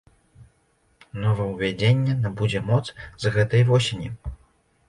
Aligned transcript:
Новаўвядзенне 1.25 2.17
набудзе 2.23 2.65
моц 2.71 2.83
з 3.25 3.35
гэтай 3.37 3.61
восені. 3.69 4.09